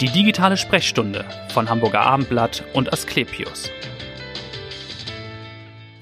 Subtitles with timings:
[0.00, 3.70] Die digitale Sprechstunde von Hamburger Abendblatt und Asklepios.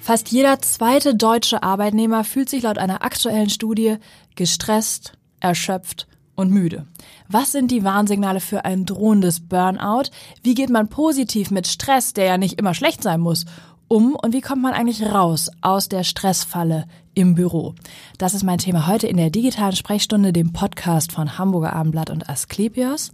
[0.00, 3.98] Fast jeder zweite deutsche Arbeitnehmer fühlt sich laut einer aktuellen Studie
[4.34, 6.86] gestresst, erschöpft und müde.
[7.28, 10.10] Was sind die Warnsignale für ein drohendes Burnout?
[10.42, 13.44] Wie geht man positiv mit Stress, der ja nicht immer schlecht sein muss,
[13.86, 17.76] um und wie kommt man eigentlich raus aus der Stressfalle im Büro?
[18.18, 22.28] Das ist mein Thema heute in der digitalen Sprechstunde, dem Podcast von Hamburger Abendblatt und
[22.28, 23.12] Asklepios.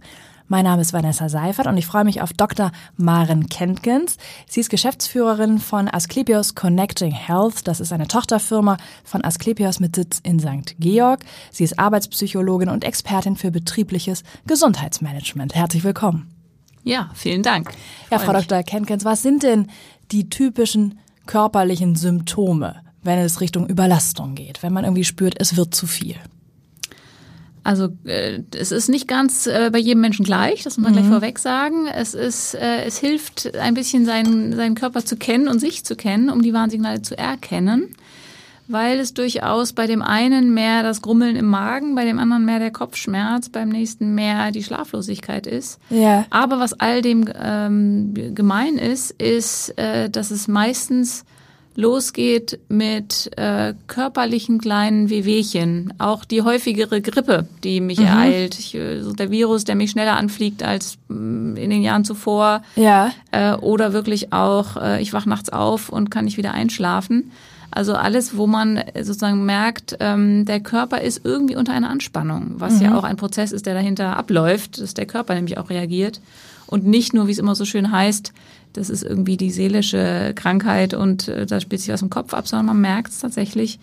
[0.51, 2.73] Mein Name ist Vanessa Seifert und ich freue mich auf Dr.
[2.97, 4.17] Maren Kentgens.
[4.49, 7.69] Sie ist Geschäftsführerin von Asklepios Connecting Health.
[7.69, 8.75] Das ist eine Tochterfirma
[9.05, 10.75] von Asklepios mit Sitz in St.
[10.77, 11.21] Georg.
[11.51, 15.55] Sie ist Arbeitspsychologin und Expertin für betriebliches Gesundheitsmanagement.
[15.55, 16.29] Herzlich willkommen.
[16.83, 17.71] Ja, vielen Dank.
[18.09, 18.61] Ja, Frau Dr.
[18.63, 19.67] Kentgens, was sind denn
[20.11, 25.73] die typischen körperlichen Symptome, wenn es Richtung Überlastung geht, wenn man irgendwie spürt, es wird
[25.73, 26.17] zu viel?
[27.63, 30.97] Also äh, es ist nicht ganz äh, bei jedem Menschen gleich, das muss man mhm.
[30.97, 31.87] gleich vorweg sagen.
[31.87, 35.95] Es ist, äh, es hilft ein bisschen seinen, seinen Körper zu kennen und sich zu
[35.95, 37.95] kennen, um die Warnsignale zu erkennen,
[38.67, 42.59] weil es durchaus bei dem einen mehr das Grummeln im Magen, bei dem anderen mehr
[42.59, 45.79] der Kopfschmerz, beim nächsten mehr die Schlaflosigkeit ist.
[45.91, 46.25] Ja.
[46.31, 51.25] Aber was all dem ähm, gemein ist, ist, äh, dass es meistens
[51.75, 55.93] losgeht mit äh, körperlichen kleinen Wehwehchen.
[55.97, 58.07] Auch die häufigere Grippe, die mich mhm.
[58.07, 58.59] ereilt.
[58.59, 62.61] Ich, äh, so der Virus, der mich schneller anfliegt als mm, in den Jahren zuvor.
[62.75, 63.11] Ja.
[63.31, 67.31] Äh, oder wirklich auch, äh, ich wach nachts auf und kann nicht wieder einschlafen.
[67.73, 72.75] Also alles, wo man sozusagen merkt, ähm, der Körper ist irgendwie unter einer Anspannung, was
[72.75, 72.81] mhm.
[72.81, 76.19] ja auch ein Prozess ist, der dahinter abläuft, dass der Körper nämlich auch reagiert.
[76.67, 78.33] Und nicht nur, wie es immer so schön heißt,
[78.73, 82.47] das ist irgendwie die seelische Krankheit und äh, da spielt sich was im Kopf ab,
[82.47, 83.79] sondern man merkt es tatsächlich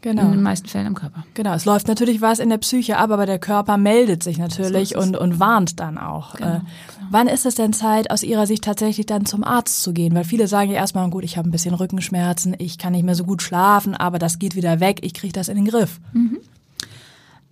[0.00, 0.22] genau.
[0.22, 1.24] in den meisten Fällen im Körper.
[1.34, 4.90] Genau, es läuft natürlich was in der Psyche ab, aber der Körper meldet sich natürlich
[4.90, 6.34] so und, und warnt dann auch.
[6.34, 7.08] Genau, äh, genau.
[7.10, 10.14] Wann ist es denn Zeit, aus Ihrer Sicht tatsächlich dann zum Arzt zu gehen?
[10.14, 13.14] Weil viele sagen ja erstmal, gut, ich habe ein bisschen Rückenschmerzen, ich kann nicht mehr
[13.14, 16.00] so gut schlafen, aber das geht wieder weg, ich kriege das in den Griff.
[16.12, 16.38] Mhm.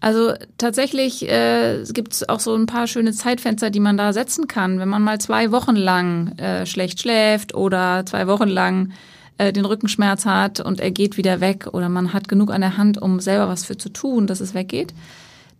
[0.00, 4.46] Also tatsächlich äh, gibt es auch so ein paar schöne Zeitfenster, die man da setzen
[4.46, 4.78] kann.
[4.78, 8.92] Wenn man mal zwei Wochen lang äh, schlecht schläft oder zwei Wochen lang
[9.38, 12.76] äh, den Rückenschmerz hat und er geht wieder weg oder man hat genug an der
[12.76, 14.92] Hand, um selber was für zu tun, dass es weggeht,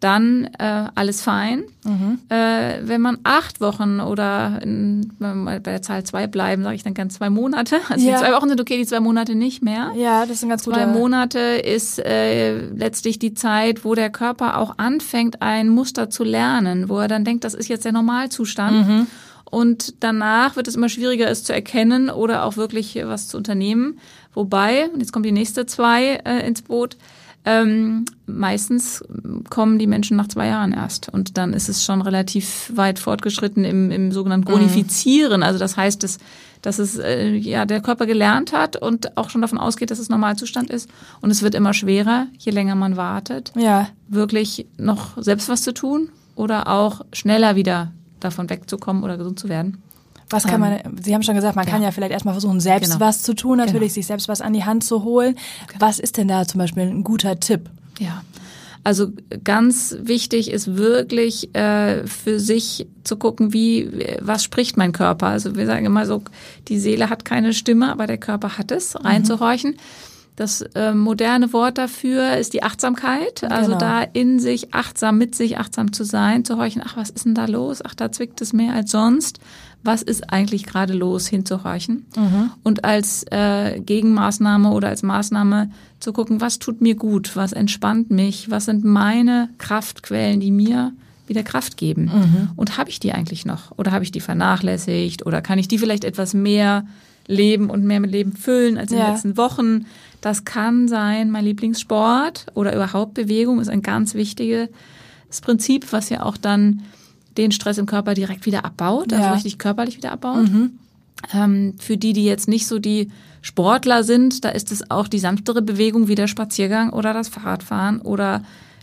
[0.01, 1.65] dann äh, alles fein.
[1.85, 2.19] Mhm.
[2.29, 6.77] Äh, wenn man acht Wochen oder in, wenn wir bei der Zahl zwei bleiben, sage
[6.77, 7.77] ich dann ganz zwei Monate.
[7.89, 8.15] Also ja.
[8.15, 9.93] die zwei Wochen sind okay, die zwei Monate nicht mehr.
[9.97, 10.77] Ja, das sind ganz gute.
[10.77, 16.25] Zwei Monate ist äh, letztlich die Zeit, wo der Körper auch anfängt, ein Muster zu
[16.25, 18.89] lernen, wo er dann denkt, das ist jetzt der Normalzustand.
[18.89, 19.07] Mhm.
[19.45, 23.99] Und danach wird es immer schwieriger, es zu erkennen oder auch wirklich was zu unternehmen.
[24.35, 26.97] Wobei, und jetzt kommt die nächste zwei äh, ins Boot,
[27.47, 29.05] ähm, meistens
[29.51, 33.65] kommen die Menschen nach zwei Jahren erst und dann ist es schon relativ weit fortgeschritten
[33.65, 35.45] im, im sogenannten Chronifizieren.
[35.45, 36.19] Also das heißt, dass,
[36.61, 40.09] dass es äh, ja der Körper gelernt hat und auch schon davon ausgeht, dass es
[40.09, 40.91] Normalzustand ist
[41.21, 43.89] und es wird immer schwerer, je länger man wartet, ja.
[44.09, 49.49] wirklich noch selbst was zu tun oder auch schneller wieder davon wegzukommen oder gesund zu
[49.49, 49.83] werden.
[50.29, 51.73] Was kann man, ähm, Sie haben schon gesagt, man ja.
[51.73, 53.05] kann ja vielleicht erstmal versuchen, selbst genau.
[53.05, 53.95] was zu tun, natürlich genau.
[53.95, 55.37] sich selbst was an die Hand zu holen.
[55.65, 55.77] Okay.
[55.79, 57.71] Was ist denn da zum Beispiel ein guter Tipp?
[57.99, 58.23] Ja.
[58.83, 59.09] Also
[59.43, 65.27] ganz wichtig ist wirklich äh, für sich zu gucken, wie was spricht mein Körper.
[65.27, 66.23] Also wir sagen immer so,
[66.69, 68.95] die Seele hat keine Stimme, aber der Körper hat es.
[69.05, 69.73] Reinzuhorchen.
[69.73, 69.77] Mhm.
[70.37, 73.43] Das äh, moderne Wort dafür ist die Achtsamkeit.
[73.51, 73.79] Also genau.
[73.79, 77.35] da in sich achtsam, mit sich achtsam zu sein, zu horchen, ach, was ist denn
[77.35, 77.81] da los?
[77.85, 79.41] Ach, da zwickt es mehr als sonst
[79.87, 82.51] was ist eigentlich gerade los, hinzuhorchen mhm.
[82.63, 85.71] und als äh, Gegenmaßnahme oder als Maßnahme
[86.01, 90.93] zu gucken, was tut mir gut, was entspannt mich, was sind meine Kraftquellen, die mir
[91.27, 92.05] wieder Kraft geben.
[92.05, 92.49] Mhm.
[92.57, 93.77] Und habe ich die eigentlich noch?
[93.77, 95.27] Oder habe ich die vernachlässigt?
[95.27, 96.87] Oder kann ich die vielleicht etwas mehr
[97.27, 99.07] leben und mehr mit Leben füllen als in ja.
[99.07, 99.87] den letzten Wochen?
[100.21, 104.69] Das kann sein, mein Lieblingssport oder überhaupt Bewegung ist ein ganz wichtiges
[105.43, 106.83] Prinzip, was ja auch dann
[107.37, 109.33] den Stress im Körper direkt wieder abbaut, also ja.
[109.33, 110.51] richtig körperlich wieder abbaut.
[110.51, 110.79] Mhm.
[111.33, 113.11] Ähm, für die, die jetzt nicht so die
[113.43, 118.01] Sportler sind, da ist es auch die sanftere Bewegung wie der Spaziergang oder das Fahrradfahren
[118.01, 118.43] oder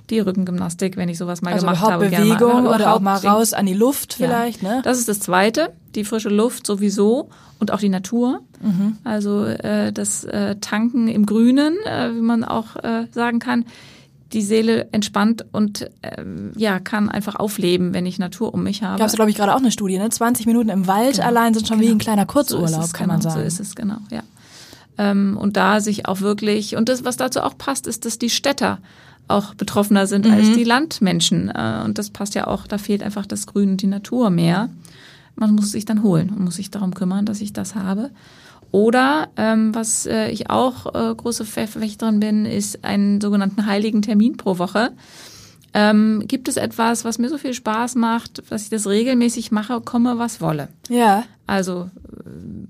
[0.10, 2.10] die Rückengymnastik, wenn ich sowas mal also gemacht habe.
[2.10, 4.62] Bewegung mal, oder auch mal raus an die Luft vielleicht.
[4.62, 4.76] Ja.
[4.76, 4.82] Ne?
[4.84, 7.30] Das ist das Zweite, die frische Luft sowieso
[7.60, 8.42] und auch die Natur.
[8.62, 8.98] Mhm.
[9.04, 13.66] Also äh, das äh, Tanken im Grünen, äh, wie man auch äh, sagen kann
[14.34, 19.00] die Seele entspannt und ähm, ja, kann einfach aufleben, wenn ich Natur um mich habe.
[19.00, 20.10] Gab es, glaube ich, gerade auch eine Studie, ne?
[20.10, 21.28] 20 Minuten im Wald genau.
[21.28, 21.90] allein sind schon genau.
[21.90, 23.40] wie ein kleiner Kurzurlaub, so kann genau, man sagen.
[23.40, 24.24] So ist es, genau, ja.
[24.98, 28.30] Ähm, und da sich auch wirklich, und das, was dazu auch passt, ist, dass die
[28.30, 28.80] Städter
[29.28, 30.34] auch betroffener sind mhm.
[30.34, 31.50] als die Landmenschen.
[31.50, 34.70] Äh, und das passt ja auch, da fehlt einfach das Grün und die Natur mehr.
[35.36, 38.12] Man muss sich dann holen und muss sich darum kümmern, dass ich das habe.
[38.74, 44.36] Oder ähm, was äh, ich auch äh, große Verfechterin bin, ist einen sogenannten heiligen Termin
[44.36, 44.94] pro Woche.
[45.74, 49.82] Ähm, gibt es etwas, was mir so viel Spaß macht, dass ich das regelmäßig mache,
[49.82, 50.70] komme, was wolle?
[50.90, 51.24] Ja.
[51.46, 51.90] Also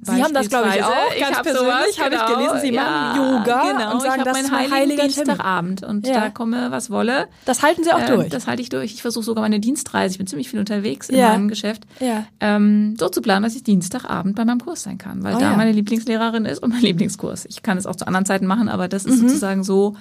[0.01, 0.89] Sie haben das, glaube ich, auch.
[1.19, 2.23] Ganz ich persönlich habe genau.
[2.23, 3.93] ich gelesen, Sie ja, machen Yoga genau.
[3.93, 6.21] und sagen, ich das ist mein heiliger Dienstagabend und ja.
[6.21, 7.27] da komme, was wolle.
[7.45, 8.29] Das halten Sie auch äh, durch?
[8.29, 8.93] Das halte ich durch.
[8.93, 11.27] Ich versuche sogar meine Dienstreise, ich bin ziemlich viel unterwegs ja.
[11.27, 12.25] in meinem Geschäft, ja.
[12.39, 15.51] ähm, so zu planen, dass ich Dienstagabend bei meinem Kurs sein kann, weil oh, da
[15.51, 15.57] ja.
[15.57, 17.45] meine Lieblingslehrerin ist und mein Lieblingskurs.
[17.45, 19.27] Ich kann es auch zu anderen Zeiten machen, aber das ist mhm.
[19.29, 19.95] sozusagen so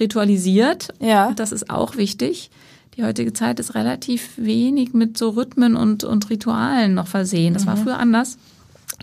[0.00, 0.88] ritualisiert.
[1.00, 1.32] Ja.
[1.32, 2.50] Das ist auch wichtig.
[2.96, 7.54] Die heutige Zeit ist relativ wenig mit so Rhythmen und, und Ritualen noch versehen.
[7.54, 7.68] Das mhm.
[7.68, 8.38] war früher anders.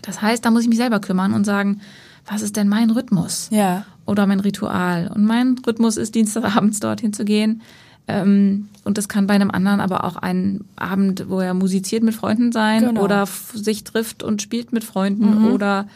[0.02, 1.80] Das heißt, da muss ich mich selber kümmern und sagen,
[2.26, 3.48] was ist denn mein Rhythmus?
[3.50, 3.84] Ja.
[4.06, 5.10] Oder mein Ritual?
[5.14, 7.62] Und mein Rhythmus ist, Dienstagabends dorthin zu gehen.
[8.08, 12.14] Ähm, und das kann bei einem anderen aber auch ein Abend, wo er musiziert mit
[12.14, 13.02] Freunden sein Genau.
[13.02, 15.52] oder sich trifft und spielt mit Freunden Mhm.
[15.52, 15.86] oder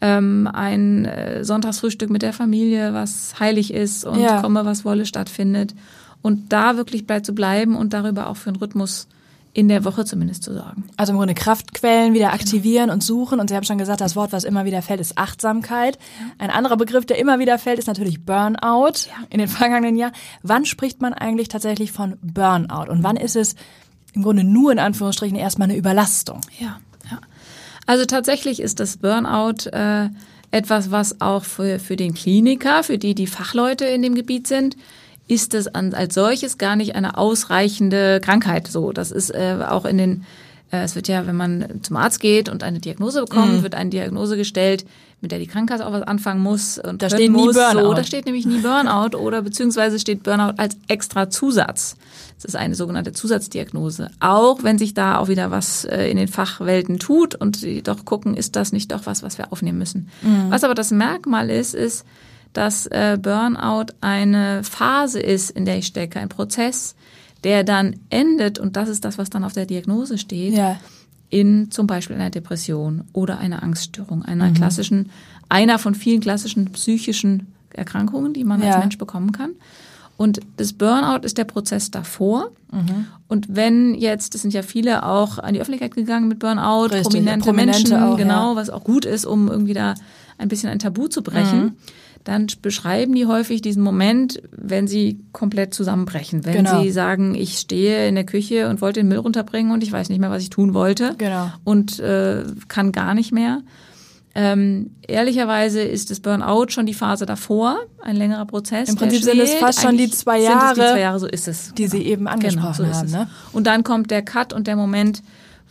[0.00, 4.40] ähm, ein äh, Sonntagsfrühstück mit der Familie, was heilig ist und Ja.
[4.42, 5.74] komme, was wolle stattfindet.
[6.22, 9.06] Und da wirklich bei zu bleiben und darüber auch für einen Rhythmus
[9.52, 10.84] in der Woche zumindest zu sorgen.
[10.98, 13.40] Also im Grunde Kraftquellen wieder aktivieren und suchen.
[13.40, 15.98] Und Sie haben schon gesagt, das Wort, was immer wieder fällt, ist Achtsamkeit.
[16.36, 20.12] Ein anderer Begriff, der immer wieder fällt, ist natürlich Burnout in den vergangenen Jahren.
[20.42, 22.90] Wann spricht man eigentlich tatsächlich von Burnout?
[22.90, 23.54] Und wann ist es
[24.12, 26.42] im Grunde nur in Anführungsstrichen erstmal eine Überlastung?
[26.58, 26.78] Ja, ja.
[27.86, 30.08] Also tatsächlich ist das Burnout äh,
[30.50, 34.76] etwas, was auch für, für den Kliniker, für die, die Fachleute in dem Gebiet sind,
[35.28, 38.68] ist es als solches gar nicht eine ausreichende Krankheit.
[38.68, 40.24] So, das ist äh, auch in den,
[40.70, 43.62] es wird ja, wenn man zum Arzt geht und eine Diagnose bekommt, Mhm.
[43.62, 44.84] wird eine Diagnose gestellt,
[45.20, 47.36] mit der die Krankenkasse auch was anfangen muss und Da steht nie.
[47.36, 47.80] Burnout.
[47.80, 51.96] So, da steht nämlich nie Burnout oder beziehungsweise steht Burnout als extra Zusatz.
[52.36, 54.10] Das ist eine sogenannte Zusatzdiagnose.
[54.20, 58.04] Auch wenn sich da auch wieder was äh, in den Fachwelten tut und sie doch
[58.04, 60.08] gucken, ist das nicht doch was, was wir aufnehmen müssen.
[60.50, 62.04] Was aber das Merkmal ist, ist,
[62.52, 66.94] dass äh, Burnout eine Phase ist, in der ich stecke, ein Prozess,
[67.44, 70.78] der dann endet, und das ist das, was dann auf der Diagnose steht, Ja.
[71.30, 74.54] in zum Beispiel einer Depression oder einer Angststörung, einer Mhm.
[74.54, 75.10] klassischen,
[75.48, 78.68] einer von vielen klassischen psychischen Erkrankungen, die man Ja.
[78.70, 79.50] als Mensch bekommen kann.
[80.16, 82.50] Und das Burnout ist der Prozess davor.
[82.72, 83.06] Mhm.
[83.28, 87.02] Und wenn jetzt, es sind ja viele auch an die Öffentlichkeit gegangen mit Burnout, Richtig,
[87.02, 88.56] prominente, Prominente Menschen, auch, genau, ja.
[88.56, 89.94] was auch gut ist, um irgendwie da
[90.38, 91.60] ein bisschen ein Tabu zu brechen.
[91.64, 91.72] Mhm.
[92.26, 96.44] Dann beschreiben die häufig diesen Moment, wenn sie komplett zusammenbrechen.
[96.44, 96.82] Wenn Genau.
[96.82, 100.08] sie sagen, ich stehe in der Küche und wollte den Müll runterbringen und ich weiß
[100.08, 101.52] nicht mehr, was ich tun wollte Genau.
[101.62, 103.62] und äh, kann gar nicht mehr.
[104.34, 108.88] Ähm, ehrlicherweise ist das Burnout schon die Phase davor, ein längerer Prozess.
[108.88, 111.26] Im Prinzip sind es fast schon die zwei Sind es die Jahre, zwei Jahre, so
[111.28, 111.72] ist es.
[111.78, 113.10] die Sie eben angesprochen Genau, so haben.
[113.12, 113.28] Ne?
[113.52, 115.22] Und dann kommt der Cut und der Moment,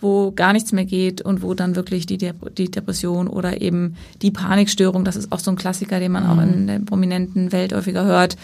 [0.01, 3.95] wo gar nichts mehr geht und wo dann wirklich die, Dep die Depression oder eben
[4.21, 6.53] die Panikstörung, das ist auch so ein Klassiker, den man auch Mhm.
[6.53, 8.35] in der prominenten Welt häufiger hört.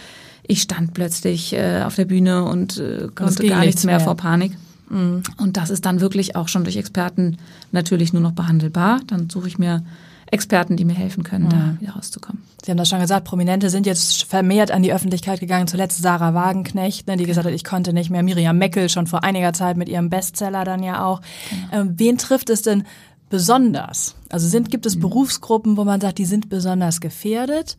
[0.47, 4.05] Ich stand plötzlich äh, auf der Bühne und äh, konnte gar nichts mehr mehr.
[4.05, 4.53] vor Panik.
[4.89, 7.37] Und das ist dann wirklich auch schon durch Experten
[7.71, 8.99] natürlich nur noch behandelbar.
[9.07, 9.83] Dann suche ich mir
[10.31, 12.41] Experten, die mir helfen können, da wieder rauszukommen.
[12.63, 15.67] Sie haben das schon gesagt, Prominente sind jetzt vermehrt an die Öffentlichkeit gegangen.
[15.67, 18.23] Zuletzt Sarah Wagenknecht, ne, die gesagt hat, ich konnte nicht mehr.
[18.23, 21.21] Miriam Meckel schon vor einiger Zeit mit ihrem Bestseller dann ja auch.
[21.73, 22.83] Ähm, wen trifft es denn
[23.29, 24.15] besonders?
[24.29, 27.77] Also sind, gibt es Berufsgruppen, wo man sagt, die sind besonders gefährdet?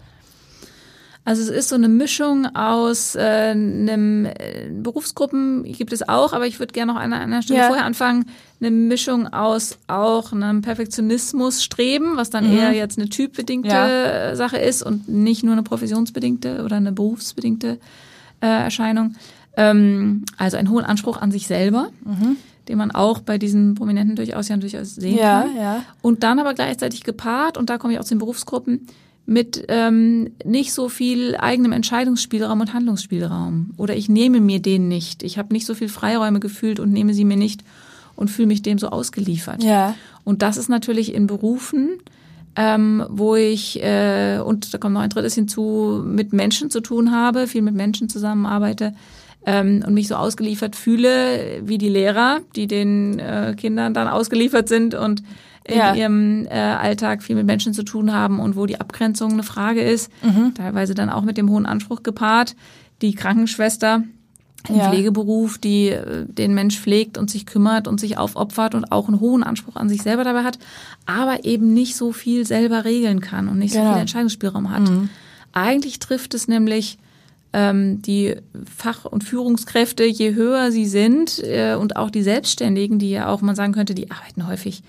[1.24, 6.46] Also es ist so eine Mischung aus äh, einem äh, Berufsgruppen gibt es auch, aber
[6.48, 7.66] ich würde gerne noch an einer Stelle Ja.
[7.68, 8.24] vorher anfangen.
[8.60, 14.30] Eine Mischung aus auch einem Perfektionismus streben, was dann eher jetzt eine typbedingte Ja.
[14.30, 17.78] äh, Sache ist und nicht nur eine professionsbedingte oder eine berufsbedingte
[18.40, 19.14] äh, Erscheinung.
[19.56, 21.90] Ähm, also einen hohen Anspruch an sich selber,
[22.68, 25.56] den man auch bei diesen Prominenten durchaus ja durchaus sehen Ja, kann.
[25.56, 25.82] ja.
[26.00, 28.86] Und dann aber gleichzeitig gepaart, und da komme ich auch zu den Berufsgruppen,
[29.24, 33.70] mit ähm, nicht so viel eigenem Entscheidungsspielraum und Handlungsspielraum.
[33.76, 35.22] Oder ich nehme mir den nicht.
[35.22, 37.62] Ich habe nicht so viel Freiräume gefühlt und nehme sie mir nicht
[38.16, 39.62] und fühle mich dem so ausgeliefert.
[39.62, 39.94] Ja.
[40.24, 41.98] Und das ist natürlich in Berufen,
[42.56, 47.12] ähm, wo ich, äh, und da kommt noch ein drittes hinzu, mit Menschen zu tun
[47.12, 48.94] habe, viel mit Menschen zusammenarbeite
[49.46, 54.68] ähm, und mich so ausgeliefert fühle, wie die Lehrer, die den äh, Kindern dann ausgeliefert
[54.68, 55.22] sind und
[55.64, 55.94] in Ja.
[55.94, 59.82] ihrem äh, Alltag viel mit Menschen zu tun haben und wo die Abgrenzung eine Frage
[59.82, 60.10] ist,
[60.54, 62.54] teilweise dann auch mit dem hohen Anspruch gepaart.
[63.00, 64.02] Die Krankenschwester
[64.68, 64.88] im Ja.
[64.90, 69.18] Pflegeberuf, die äh, den Mensch pflegt und sich kümmert und sich aufopfert und auch einen
[69.20, 70.58] hohen Anspruch an sich selber dabei hat,
[71.06, 73.92] aber eben nicht so viel selber regeln kann und nicht so Genau.
[73.92, 74.82] viel Entscheidungsspielraum hat.
[75.52, 76.98] Eigentlich trifft es nämlich
[77.52, 83.10] ähm, die Fach- und Führungskräfte, je höher sie sind äh, und auch die Selbstständigen, die
[83.10, 84.82] ja auch, man sagen könnte, die arbeiten häufig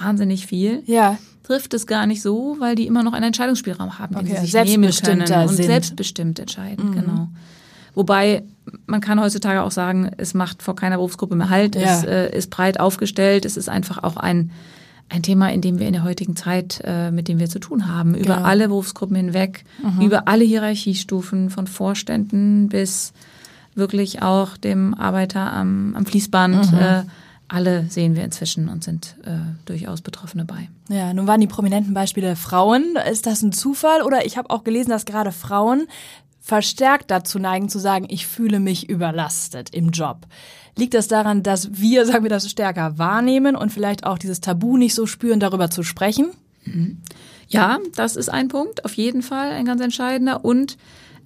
[0.00, 0.82] wahnsinnig viel.
[0.86, 1.18] Ja.
[1.42, 4.46] Trifft es gar nicht so, weil die immer noch einen Entscheidungsspielraum haben, den Okay, sie
[4.50, 5.66] sich nehmen können und sind.
[5.66, 7.28] selbstbestimmt entscheiden, genau.
[7.94, 8.42] Wobei
[8.86, 11.98] man kann heutzutage auch sagen, es macht vor keiner Berufsgruppe mehr Halt, Ja.
[11.98, 14.50] es äh, ist breit aufgestellt, es ist einfach auch ein,
[15.08, 17.88] ein Thema, in dem wir in der heutigen Zeit, äh, mit dem wir zu tun
[17.88, 18.46] haben, über Genau.
[18.46, 19.64] alle Berufsgruppen hinweg,
[20.02, 23.14] über alle Hierarchiestufen, von Vorständen bis
[23.74, 26.72] wirklich auch dem Arbeiter am, am Fließband.
[26.74, 27.02] Äh,
[27.48, 30.68] alle sehen wir inzwischen und sind äh, durchaus Betroffene bei.
[30.88, 32.96] Ja, nun waren die prominenten Beispiele Frauen.
[33.10, 34.02] Ist das ein Zufall?
[34.02, 35.88] Oder ich habe auch gelesen, dass gerade Frauen
[36.40, 40.26] verstärkt dazu neigen zu sagen, ich fühle mich überlastet im Job.
[40.76, 44.76] Liegt das daran, dass wir, sagen wir das, stärker wahrnehmen und vielleicht auch dieses Tabu
[44.76, 46.30] nicht so spüren, darüber zu sprechen?
[47.48, 50.44] Ja, das ist ein Punkt, auf jeden Fall ein ganz entscheidender.
[50.44, 50.76] Und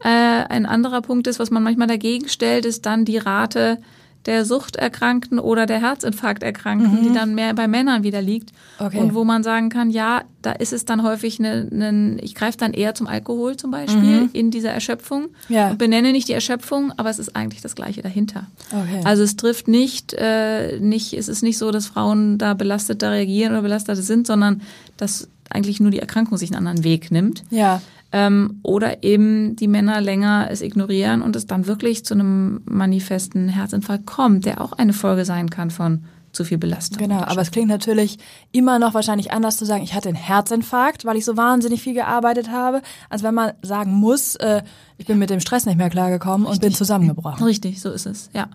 [0.05, 3.79] äh, ein anderer Punkt ist, was man manchmal dagegen stellt, ist dann die Rate
[4.27, 8.51] der Suchterkrankten oder der Herzinfarkterkrankten, die dann mehr bei Männern wieder liegt.
[8.79, 8.99] Okay.
[8.99, 12.59] Und wo man sagen kann, ja, da ist es dann häufig eine, eine ich greife
[12.59, 15.71] dann eher zum Alkohol zum Beispiel in dieser Erschöpfung Ja.
[15.71, 18.47] und benenne nicht die Erschöpfung, aber es ist eigentlich das Gleiche dahinter.
[18.71, 19.01] Okay.
[19.05, 23.53] Also es trifft nicht, äh, nicht, es ist nicht so, dass Frauen da belasteter reagieren
[23.53, 24.63] oder belasteter sind, sondern
[24.97, 27.45] dass eigentlich nur die Erkrankung sich einen anderen Weg nimmt.
[27.51, 27.83] Ja.
[28.13, 33.49] Ähm, oder eben die Männer länger es ignorieren und es dann wirklich zu einem manifesten
[33.49, 36.99] Herzinfarkt kommt, der auch eine Folge sein kann von zu viel Belastung.
[36.99, 38.19] Genau, aber es klingt natürlich
[38.53, 41.95] immer noch wahrscheinlich anders zu sagen, ich hatte einen Herzinfarkt, weil ich so wahnsinnig viel
[41.95, 44.63] gearbeitet habe, als wenn man sagen muss, äh,
[44.99, 47.45] ich bin mit dem Stress nicht mehr klargekommen und bin zusammengebrochen.
[47.45, 48.49] Richtig, so ist es, ja.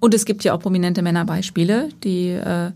[0.00, 2.72] Und es gibt ja auch prominente Männerbeispiele, die, äh,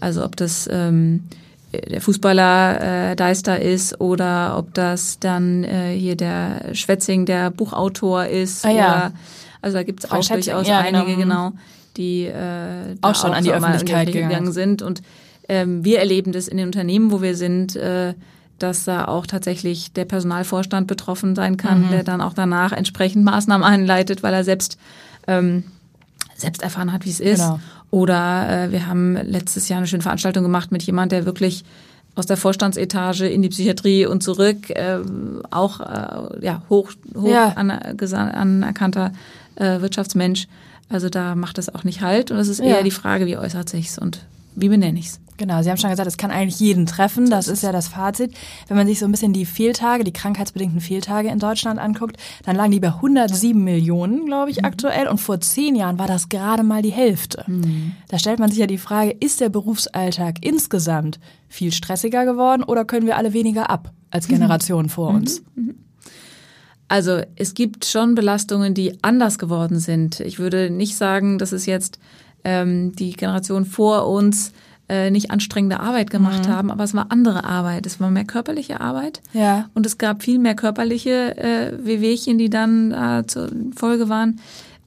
[0.00, 1.24] also ob das ähm,
[1.72, 8.26] der Fußballer äh, Deister ist oder ob das dann äh, hier der Schwetzing, der Buchautor
[8.26, 8.64] ist.
[8.64, 8.76] Ah, ja.
[8.88, 9.12] oder,
[9.62, 11.00] also da gibt es auch durchaus ja, genau.
[11.04, 11.52] einige, genau,
[11.96, 14.52] die äh, Auch schon an die Öffentlichkeit gegangen.
[14.52, 14.82] sind.
[14.82, 15.02] Und
[15.48, 18.14] ähm, wir erleben das in den Unternehmen, wo wir sind, äh,
[18.58, 21.90] dass da auch tatsächlich der Personalvorstand betroffen sein kann, Mhm.
[21.90, 24.78] der dann auch danach entsprechend Maßnahmen einleitet, weil er selbst
[25.26, 25.64] ähm,
[26.36, 27.40] selbst erfahren hat, wie es ist.
[27.40, 27.60] Genau.
[27.92, 31.62] Oder äh, wir haben letztes Jahr eine schöne Veranstaltung gemacht mit jemand, der wirklich
[32.14, 34.98] aus der Vorstandsetage in die Psychiatrie und zurück äh,
[35.50, 37.48] auch äh, ja, hoch, hoch Ja.
[37.54, 39.12] Anerkannter
[39.56, 40.48] äh, Wirtschaftsmensch.
[40.88, 42.30] Also da macht es auch nicht halt.
[42.30, 42.64] Und es ist Ja.
[42.76, 44.20] eher die Frage, wie äußert sich's und
[44.56, 45.20] wie benenne ich's?
[45.42, 47.28] Genau, Sie haben schon gesagt, es kann eigentlich jeden treffen.
[47.28, 48.32] Das ist ja das Fazit.
[48.68, 52.54] Wenn man sich so ein bisschen die Fehltage, die krankheitsbedingten Fehltage in Deutschland anguckt, dann
[52.54, 55.08] lagen die bei 107 Millionen, glaube ich, aktuell.
[55.08, 57.44] Und vor zehn Jahren war das gerade mal die Hälfte.
[58.06, 61.18] Da stellt man sich ja die Frage, ist der Berufsalltag insgesamt
[61.48, 65.42] viel stressiger geworden oder können wir alle weniger ab als Generation vor uns?
[66.86, 70.20] Also es gibt schon Belastungen, die anders geworden sind.
[70.20, 71.98] Ich würde nicht sagen, dass es jetzt
[72.44, 74.52] ähm, die Generation vor uns
[74.92, 77.86] äh, nicht anstrengende Arbeit gemacht haben, aber es war andere Arbeit.
[77.86, 79.22] Es war mehr körperliche Arbeit.
[79.32, 79.70] Ja.
[79.72, 84.38] Und es gab viel mehr körperliche äh, Wehwehchen, die dann äh, zur Folge waren.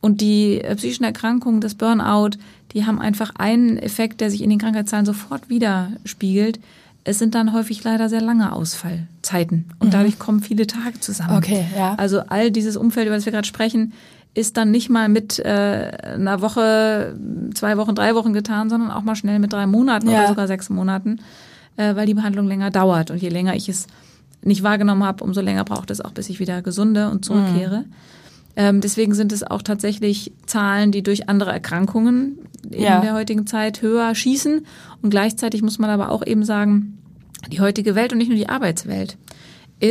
[0.01, 2.38] Und die äh, psychischen Erkrankungen, das Burnout,
[2.74, 6.59] die haben einfach einen Effekt, der sich in den Krankheitszahlen sofort widerspiegelt.
[7.03, 9.65] Es sind dann häufig leider sehr lange Ausfallzeiten.
[9.79, 11.38] Und dadurch kommen viele Tage zusammen.
[11.38, 11.95] Okay, ja.
[11.95, 13.93] Also all dieses Umfeld, über das wir gerade sprechen,
[14.36, 17.15] ist dann nicht mal mit äh, einer Woche,
[17.56, 20.20] zwei Wochen, drei Wochen getan, sondern auch mal schnell mit drei Monaten Ja.
[20.20, 21.20] oder sogar sechs Monaten,
[21.77, 23.10] äh, weil die Behandlung länger dauert.
[23.12, 23.88] Und je länger ich es
[24.44, 27.86] nicht wahrgenommen habe, umso länger braucht es auch, bis ich wieder gesunde und zurückkehre.
[28.58, 32.38] Ähm, deswegen sind es auch tatsächlich Zahlen, die durch andere Erkrankungen
[32.70, 32.98] Ja.
[32.98, 34.65] in der heutigen Zeit höher schießen.
[35.01, 36.98] Und gleichzeitig muss man aber auch eben sagen,
[37.51, 39.18] die heutige Welt und nicht nur die Arbeitswelt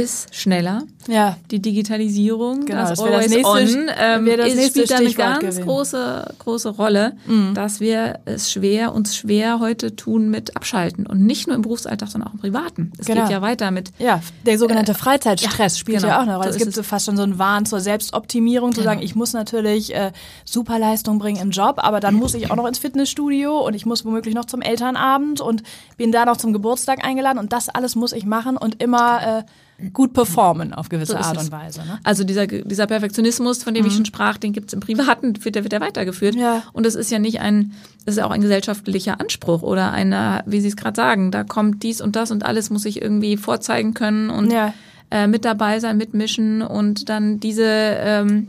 [0.01, 0.83] ist schneller.
[1.07, 1.37] Ja.
[1.51, 4.97] Die Digitalisierung, Genau, das, das wäre das Always nächste- On, ähm, das ist, spielt da
[4.97, 5.59] eine Stichwort ganz.
[5.59, 5.63] Mhm.
[5.65, 7.13] große, große Rolle,
[7.55, 11.07] dass wir es schwer, uns schwer heute tun mit Abschalten.
[11.07, 12.93] Und nicht nur im Berufsalltag, sondern auch im Privaten.
[12.99, 13.23] Es Genau.
[13.23, 16.09] geht ja weiter mit Ja, der sogenannte Freizeitstress ja, spielt genau.
[16.13, 16.53] ja auch eine Rolle.
[16.53, 18.93] So es gibt so fast schon so einen Wahn zur Selbstoptimierung, zu Genau.
[18.93, 20.11] sagen, ich muss natürlich äh,
[20.47, 24.05] Superleistung bringen im Job, aber dann muss ich auch noch ins Fitnessstudio und ich muss
[24.07, 25.63] womöglich noch zum Elternabend und
[25.99, 29.41] bin da noch zum Geburtstag eingeladen und das alles muss ich machen und immer
[29.81, 31.45] äh, gut performen auf gewisse So Art es.
[31.45, 31.81] und Weise.
[31.81, 31.99] Ne?
[32.03, 35.65] Also dieser, dieser Perfektionismus, von dem ich schon sprach, den gibt's im Privaten, wird der,
[35.65, 36.35] wird der weitergeführt.
[36.35, 36.41] Mhm.
[36.41, 36.63] Ja.
[36.73, 37.73] Und das ist ja nicht ein,
[38.05, 41.45] das ist ja auch ein gesellschaftlicher Anspruch oder eine, wie Sie es gerade sagen, da
[41.45, 44.73] kommt dies und das und alles muss ich irgendwie vorzeigen können und Ja.
[45.11, 48.49] äh, mit dabei sein, mitmischen und dann diese ähm,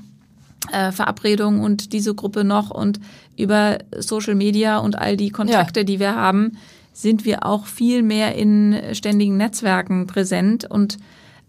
[0.72, 3.00] äh, Verabredung und diese Gruppe noch und
[3.38, 6.58] über Social Media und all die Kontakte, die wir haben,
[6.94, 10.98] sind wir auch viel mehr in ständigen Netzwerken präsent und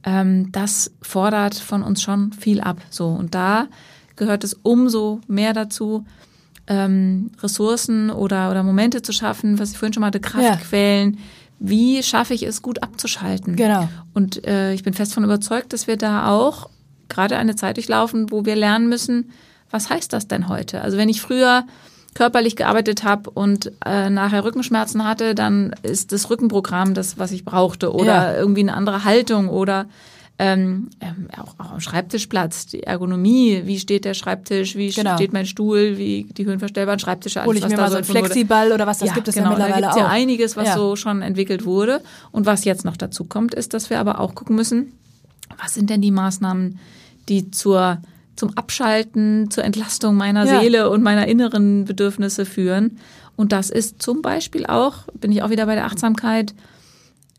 [0.06, 2.78] ähm, das fordert von uns schon viel ab.
[2.88, 3.66] So und da
[4.14, 6.06] gehört es umso mehr dazu,
[6.68, 11.14] ähm, Ressourcen oder oder Momente zu schaffen, was ich vorhin schon mal hatte, Kraftquellen.
[11.14, 11.20] Ja.
[11.58, 13.56] Wie schaffe ich es, gut abzuschalten?
[13.56, 13.88] Genau.
[14.14, 16.70] Und äh, ich bin fest davon überzeugt, dass wir da auch
[17.08, 19.30] gerade eine Zeit durchlaufen, wo wir lernen müssen,
[19.70, 20.82] was heißt das denn heute?
[20.82, 21.64] Also wenn ich früher
[22.16, 27.44] körperlich gearbeitet habe und äh, nachher Rückenschmerzen hatte, dann ist das Rückenprogramm das, was ich
[27.44, 28.36] brauchte oder ja.
[28.36, 29.84] irgendwie eine andere Haltung oder
[30.38, 35.14] ähm, ähm, auch, auch am Schreibtischplatz, die Ergonomie, wie steht der Schreibtisch, wie genau.
[35.14, 37.96] steht mein Stuhl, wie die höhenverstellbaren Schreibtische, alles, Hol ich was mir da mal so
[37.98, 39.96] ein Flexiball oder was, das ja, gibt es genau, ja mittlerweile da auch.
[39.96, 40.74] ja einiges, was ja.
[40.74, 42.00] so schon entwickelt wurde.
[42.32, 44.92] Und was jetzt noch dazu kommt, ist, dass wir aber auch gucken müssen,
[45.62, 46.78] was sind denn die Maßnahmen,
[47.28, 47.98] die zur
[48.36, 50.60] zum Abschalten, zur Entlastung meiner ja.
[50.60, 52.98] Seele und meiner inneren Bedürfnisse führen.
[53.36, 56.54] Und das ist zum Beispiel auch, bin ich auch wieder bei der Achtsamkeit,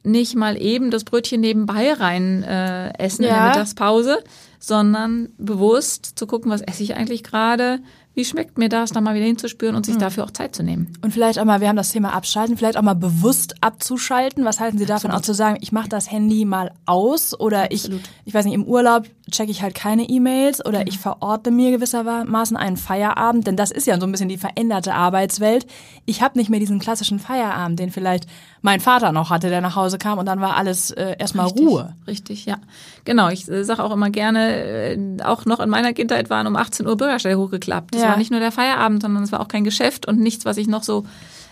[0.04, 3.30] nicht mal eben das Brötchen nebenbei rein äh, essen ja.
[3.30, 4.20] in der Mittagspause,
[4.60, 7.80] sondern bewusst zu gucken, was esse ich eigentlich gerade,
[8.18, 10.00] wie schmeckt mir das, da mal wieder hinzuspüren und sich mhm.
[10.00, 10.92] dafür auch Zeit zu nehmen.
[11.04, 14.44] Und vielleicht auch mal, wir haben das Thema Abschalten, vielleicht auch mal bewusst abzuschalten.
[14.44, 15.22] Was halten Sie davon, Absolut.
[15.22, 17.90] auch zu sagen, ich mache das Handy mal aus oder ich,
[18.26, 20.88] ich weiß nicht, im Urlaub checke ich halt keine E-Mails oder mhm.
[20.88, 24.94] ich verorte mir gewissermaßen einen Feierabend, denn das ist ja so ein bisschen die veränderte
[24.94, 25.68] Arbeitswelt.
[26.06, 28.26] Ich habe nicht mehr diesen klassischen Feierabend, den vielleicht
[28.62, 31.96] mein Vater noch hatte, der nach Hause kam und dann war alles äh, erstmal Ruhe.
[32.08, 32.58] Richtig, ja.
[33.06, 36.56] Genau, ich äh, sage auch immer gerne, äh, auch noch in meiner Kindheit waren um
[36.56, 37.94] 18 Uhr Bürgersteige hochgeklappt.
[37.94, 38.07] Das ja.
[38.08, 40.68] War nicht nur der Feierabend, sondern es war auch kein Geschäft und nichts, was ich
[40.68, 41.06] noch so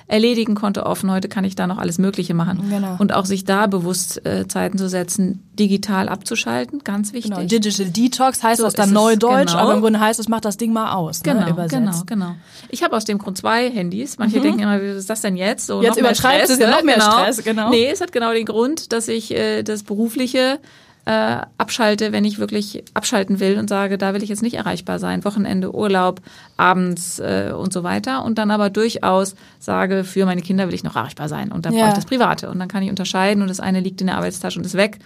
[0.08, 1.10] erledigen konnte offen.
[1.10, 2.70] Heute kann ich da noch alles Mögliche machen.
[2.70, 2.96] Genau.
[3.00, 7.32] Und auch sich da bewusst äh, Zeiten zu setzen, digital abzuschalten, ganz wichtig.
[7.32, 7.48] Genau.
[7.48, 9.64] Digital Detox heißt so das dann Neudeutsch, genau.
[9.64, 11.24] aber im Grunde heißt es, mach das Ding mal aus.
[11.24, 12.08] Ne, genau, ne, übersetzt.
[12.08, 12.36] genau, genau.
[12.70, 14.20] Ich habe aus dem Grund zwei Handys.
[14.20, 14.44] Manche mhm.
[14.44, 15.66] denken immer, wie ist das denn jetzt?
[15.66, 17.12] So, jetzt übertreibt es ja noch mehr genau.
[17.12, 17.70] Stress, genau.
[17.72, 20.60] Nee, es hat genau den Grund, dass ich äh, das berufliche
[21.06, 24.98] äh, abschalte, wenn ich wirklich abschalten will und sage, da will ich jetzt nicht erreichbar
[24.98, 26.22] sein, Wochenende, Urlaub,
[26.58, 28.26] abends äh, und so weiter.
[28.26, 31.70] Und dann aber durchaus sage, für meine Kinder will ich noch erreichbar sein und da
[31.70, 31.78] ja.
[31.78, 32.50] brauche ich das Private.
[32.50, 35.00] Und dann kann ich unterscheiden und das eine liegt in der Arbeitstasche und ist weg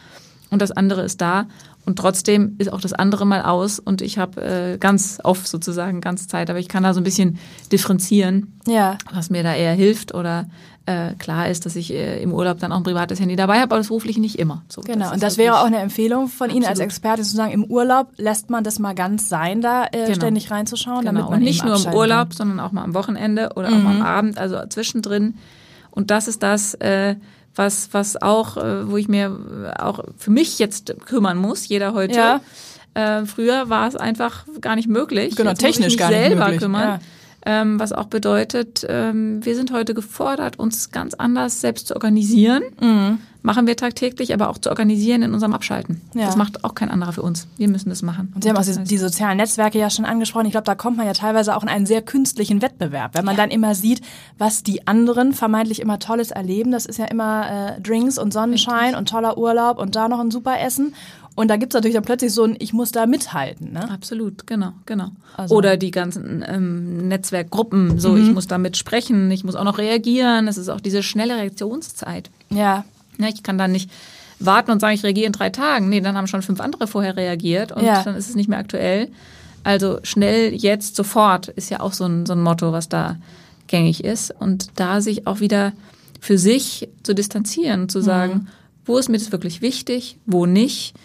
[0.50, 1.48] und das andere ist da.
[1.86, 6.02] Und trotzdem ist auch das andere mal aus und ich habe äh, ganz oft sozusagen
[6.02, 7.40] ganz Zeit, aber ich kann da so ein bisschen
[7.72, 8.98] differenzieren, ja.
[9.12, 10.48] was mir da eher hilft oder
[10.90, 13.66] äh, klar ist, dass ich äh, im Urlaub dann auch ein privates Handy dabei habe,
[13.66, 14.64] aber das berufliche nicht immer.
[14.70, 16.56] So, genau, das und das wäre auch eine Empfehlung von Absolut.
[16.56, 20.06] Ihnen als Expertin zu sagen, im Urlaub lässt man das mal ganz sein, da äh,
[20.06, 20.16] genau.
[20.16, 21.12] ständig reinzuschauen, genau.
[21.12, 22.38] damit man und nicht nur im Urlaub, kann.
[22.38, 23.86] sondern auch mal am Wochenende oder mhm.
[23.86, 25.36] auch am Abend, also zwischendrin.
[25.92, 27.16] Und das ist das, äh,
[27.54, 32.16] was, was auch, äh, wo ich mir auch für mich jetzt kümmern muss, jeder heute.
[32.16, 32.42] Ja.
[32.96, 35.36] Äh, früher war es einfach gar nicht möglich.
[35.36, 36.62] Genau, jetzt technisch gar nicht selber möglich.
[36.62, 36.82] kümmern.
[36.82, 37.00] Ja.
[37.46, 42.64] Ähm, was auch bedeutet, ähm, wir sind heute gefordert, uns ganz anders selbst zu organisieren.
[42.82, 43.20] Mhm.
[43.42, 46.02] Machen wir tagtäglich, aber auch zu organisieren in unserem Abschalten.
[46.14, 46.26] Ja.
[46.26, 47.48] Das macht auch kein anderer für uns.
[47.56, 48.34] Wir müssen das machen.
[48.36, 50.48] Und Sie haben auch die, die sozialen Netzwerke ja schon angesprochen.
[50.48, 53.16] Ich glaube, da kommt man ja teilweise auch in einen sehr künstlichen Wettbewerb.
[53.16, 53.44] Wenn man ja.
[53.44, 54.02] dann immer sieht,
[54.38, 56.72] was die anderen vermeintlich immer Tolles erleben.
[56.72, 58.98] Das ist ja immer äh, Drinks und Sonnenschein Richtig.
[58.98, 60.94] und toller Urlaub und da noch ein super Essen.
[61.36, 63.72] Und da gibt's natürlich dann plötzlich so ein, ich muss da mithalten.
[63.72, 63.90] Ne?
[63.90, 65.12] Absolut, genau, genau.
[65.38, 65.56] Also.
[65.56, 68.24] Oder die ganzen ähm, Netzwerkgruppen, so mhm.
[68.24, 70.48] ich muss da mitsprechen, ich muss auch noch reagieren.
[70.48, 72.30] Es ist auch diese schnelle Reaktionszeit.
[72.50, 72.84] Ja.
[73.18, 73.90] ja ich kann dann nicht
[74.40, 75.90] warten und sagen, ich reagiere in drei Tagen.
[75.90, 78.04] Nee, dann haben schon fünf andere vorher reagiert und ja.
[78.04, 79.10] dann ist es nicht mehr aktuell.
[79.64, 83.18] Also schnell, jetzt, sofort ist ja auch so ein, so ein Motto, was da
[83.68, 84.34] gängig ist.
[84.40, 85.74] Und da sich auch wieder
[86.20, 88.48] für sich zu distanzieren zu sagen, mhm.
[88.86, 90.96] wo ist mir das wirklich wichtig, wo nicht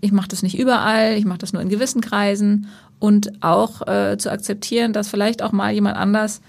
[0.00, 2.68] ich mache das nicht überall, ich mache das nur in gewissen Kreisen.
[2.98, 6.40] Und auch äh, zu akzeptieren, dass vielleicht auch mal jemand anders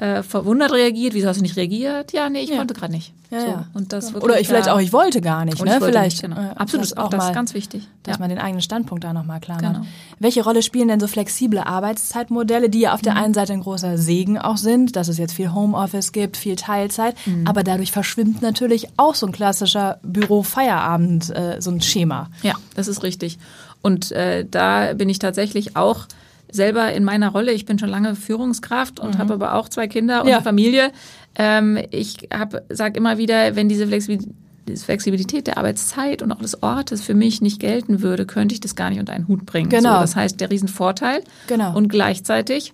[0.00, 1.12] äh, verwundert reagiert.
[1.12, 2.12] Wieso hast du nicht reagiert?
[2.12, 2.56] Ja, nee, ich ja.
[2.56, 3.12] konnte gerade nicht.
[3.30, 3.46] Ja, so.
[3.46, 3.66] ja.
[3.74, 5.62] Und das Oder ich vielleicht auch, ich wollte gar nicht.
[5.62, 5.78] Ne?
[5.78, 6.52] vielleicht nicht, genau.
[6.56, 7.86] Absolut, ist auch das mal, ganz wichtig.
[8.02, 8.20] Dass ja.
[8.20, 9.80] man den eigenen Standpunkt da nochmal klar genau.
[9.80, 9.88] macht.
[10.18, 13.18] Welche Rolle spielen denn so flexible Arbeitszeitmodelle, die ja auf der mhm.
[13.18, 17.14] einen Seite ein großer Segen auch sind, dass es jetzt viel Homeoffice gibt, viel Teilzeit,
[17.26, 17.46] mhm.
[17.46, 22.30] aber dadurch verschwimmt natürlich auch so ein klassischer Büro-Feierabend, äh, so ein Schema.
[22.42, 23.38] Ja, das ist richtig.
[23.82, 26.06] Und äh, da bin ich tatsächlich auch
[26.52, 29.18] selber in meiner Rolle, ich bin schon lange Führungskraft und mhm.
[29.18, 30.36] habe aber auch zwei Kinder und ja.
[30.36, 30.92] eine Familie.
[31.36, 32.28] Ähm, ich
[32.68, 37.60] sage immer wieder, wenn diese Flexibilität der Arbeitszeit und auch des Ortes für mich nicht
[37.60, 39.68] gelten würde, könnte ich das gar nicht unter einen Hut bringen.
[39.68, 39.94] Genau.
[39.94, 41.22] So, das heißt, der Riesenvorteil.
[41.46, 41.76] Genau.
[41.76, 42.72] Und gleichzeitig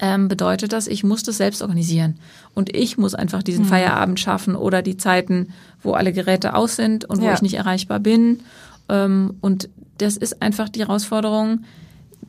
[0.00, 2.18] ähm, bedeutet das, ich muss das selbst organisieren.
[2.54, 3.68] Und ich muss einfach diesen mhm.
[3.68, 5.48] Feierabend schaffen oder die Zeiten,
[5.82, 7.34] wo alle Geräte aus sind und wo ja.
[7.34, 8.40] ich nicht erreichbar bin.
[8.88, 9.68] Ähm, und
[9.98, 11.64] das ist einfach die Herausforderung,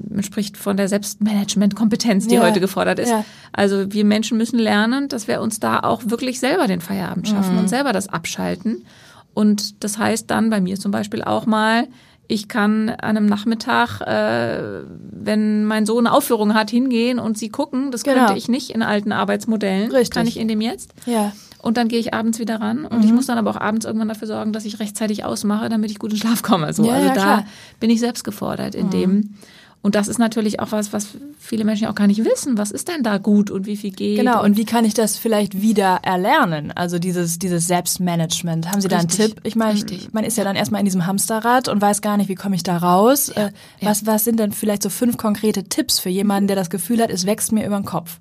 [0.07, 3.09] man spricht von der Selbstmanagement-Kompetenz, die ja, heute gefordert ist.
[3.09, 3.25] Ja.
[3.51, 7.53] Also wir Menschen müssen lernen, dass wir uns da auch wirklich selber den Feierabend schaffen
[7.53, 7.59] mhm.
[7.59, 8.85] und selber das abschalten.
[9.33, 11.87] Und das heißt dann bei mir zum Beispiel auch mal,
[12.27, 17.49] ich kann an einem Nachmittag, äh, wenn mein Sohn eine Aufführung hat, hingehen und sie
[17.49, 17.89] gucken.
[17.89, 18.17] Das Genau.
[18.17, 19.91] könnte ich nicht in alten Arbeitsmodellen.
[19.91, 20.11] Richtig.
[20.11, 20.93] Kann ich in dem jetzt.
[21.07, 21.31] Ja.
[21.61, 22.85] Und dann gehe ich abends wieder ran.
[22.85, 25.89] Und ich muss dann aber auch abends irgendwann dafür sorgen, dass ich rechtzeitig ausmache, damit
[25.89, 26.71] ich gut in Schlaf komme.
[26.71, 26.85] So.
[26.85, 27.37] Ja, also ja, da.
[27.37, 27.43] Mhm.
[27.79, 29.35] bin ich selbst gefordert in dem.
[29.81, 31.07] Und das ist natürlich auch was, was
[31.39, 32.57] viele Menschen auch gar nicht wissen.
[32.57, 34.17] Was ist denn da gut und wie viel geht?
[34.17, 36.73] Genau, und wie kann ich das vielleicht wieder erlernen?
[36.73, 38.69] Also dieses, dieses Selbstmanagement.
[38.69, 39.41] Haben Sie da einen Richtig, Tipp?
[39.45, 39.79] Ich meine,
[40.11, 42.63] man ist ja dann erstmal in diesem Hamsterrad und weiß gar nicht, wie komme ich
[42.63, 43.29] da raus.
[43.29, 43.89] äh, ja.
[43.89, 47.09] Was, was sind denn vielleicht so fünf konkrete Tipps für jemanden, der das Gefühl hat,
[47.09, 48.19] es wächst mir über den Kopf?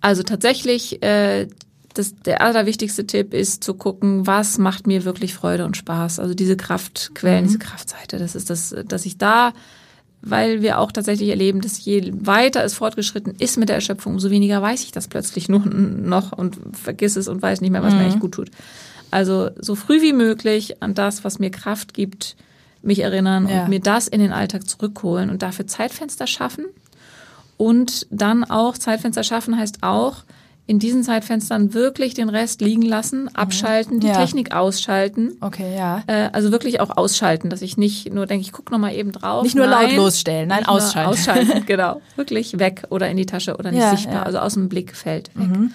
[0.00, 1.46] Also tatsächlich, äh,
[1.94, 6.18] das, der allerwichtigste Tipp ist zu gucken, was macht mir wirklich Freude und Spaß.
[6.18, 8.18] Also diese Kraftquellen, diese Kraftseite.
[8.18, 9.52] Das ist das, dass ich da,
[10.20, 14.30] weil wir auch tatsächlich erleben, dass je weiter es fortgeschritten ist mit der Erschöpfung, umso
[14.30, 17.94] weniger weiß ich das plötzlich nur noch und vergiss es und weiß nicht mehr, was
[17.94, 18.50] mir echt gut tut.
[19.10, 22.36] Also so früh wie möglich an das, was mir Kraft gibt,
[22.82, 23.62] mich erinnern Ja.
[23.62, 26.66] und mir das in den Alltag zurückholen und dafür Zeitfenster schaffen.
[27.56, 30.24] Und dann auch Zeitfenster schaffen heißt auch,
[30.68, 34.12] in diesen Zeitfenstern wirklich den Rest liegen lassen, abschalten, die Ja.
[34.22, 35.32] Technik ausschalten.
[35.40, 36.02] Okay, ja.
[36.06, 39.10] Äh, also wirklich auch ausschalten, dass ich nicht nur denke, ich gucke noch mal eben
[39.10, 39.42] drauf.
[39.44, 41.10] Nicht nur nein, lautlos stellen, nein, ausschalten.
[41.10, 42.02] Ausschalten, genau.
[42.16, 44.20] Wirklich weg oder in die Tasche oder nicht Ja, sichtbar, ja.
[44.20, 44.26] Mhm.
[44.26, 45.70] also aus dem Blickfeld weg.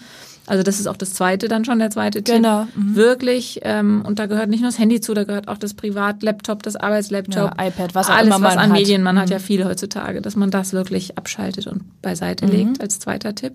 [0.46, 2.36] Also das ist auch das zweite, dann schon der zweite Tipp.
[2.36, 2.96] Genau, mhm.
[2.96, 6.62] Wirklich, ähm, und da gehört nicht nur das Handy zu, da gehört auch das Privatlaptop,
[6.62, 8.68] das Arbeitslaptop, Ja, iPad, was auch alles, immer man was an hat.
[8.68, 8.74] Mhm.
[8.74, 12.52] Medien man hat ja viel heutzutage, dass man das wirklich abschaltet und beiseite Mhm.
[12.52, 13.54] legt als zweiter Tipp.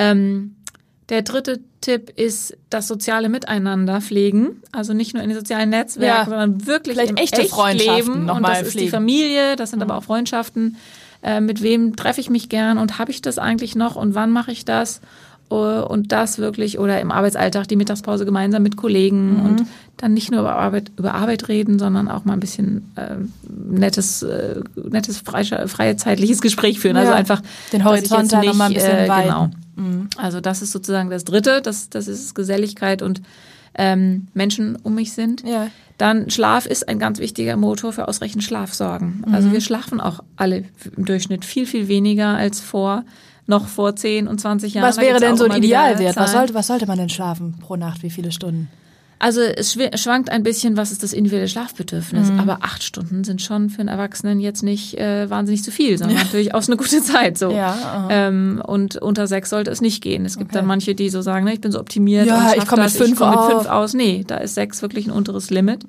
[0.00, 0.54] Ähm,
[1.08, 4.62] der dritte Tipp ist das soziale Miteinander pflegen.
[4.70, 6.24] Also nicht nur in den sozialen Netzwerken, Ja.
[6.24, 7.54] sondern wirklich Vielleicht im echte Echtleben.
[7.56, 8.90] Freundschaften noch Und das ist die pflegen.
[8.92, 10.76] Familie, das sind aber auch Freundschaften.
[11.22, 14.30] Äh, mit wem treffe ich mich gern und habe ich das eigentlich noch und wann
[14.30, 15.00] mache ich das?
[15.48, 19.44] Und das wirklich, oder im Arbeitsalltag die Mittagspause gemeinsam mit Kollegen Mhm.
[19.46, 23.16] und dann nicht nur über Arbeit, über Arbeit reden, sondern auch mal ein bisschen äh,
[23.48, 26.96] nettes, äh, nettes freie, freie zeitliches Gespräch führen.
[26.96, 27.16] Also Ja.
[27.18, 29.28] einfach Den Horizont jetzt da noch mal ein bisschen äh, weiten.
[29.28, 29.50] Genau.
[30.16, 33.22] Also das ist sozusagen das Dritte, das, das ist Geselligkeit und
[33.74, 35.42] ähm, Menschen um mich sind.
[35.46, 35.68] Ja.
[35.98, 39.22] Dann Schlaf ist ein ganz wichtiger Motor für ausreichend Schlaf sorgen.
[39.26, 39.34] Mhm.
[39.34, 40.64] Also wir schlafen auch alle
[40.96, 43.04] im Durchschnitt viel, viel weniger als vor,
[43.46, 44.88] noch vor 10 und 20 Jahren.
[44.88, 46.16] Was wäre denn so ein Idealwert?
[46.16, 48.02] Was sollte, was sollte man denn schlafen pro Nacht?
[48.02, 48.68] Wie viele Stunden?
[49.22, 52.30] Also es schw- schwankt ein bisschen, was ist das individuelle Schlafbedürfnis.
[52.30, 52.40] Mhm.
[52.40, 56.16] Aber acht Stunden sind schon für einen Erwachsenen jetzt nicht äh, wahnsinnig zu viel, sondern
[56.16, 57.36] natürlich auch eine gute Zeit.
[57.38, 57.50] So.
[57.50, 60.24] Ja, ähm, und unter sechs sollte es nicht gehen.
[60.24, 60.58] Es gibt Okay.
[60.58, 62.26] dann manche, die so sagen, ne, ich bin so optimiert.
[62.26, 63.92] Ja, und ich schaff komm mit fünf komm mit fünf aus.
[63.94, 65.88] Nee, da ist sechs wirklich ein unteres Limit, äh,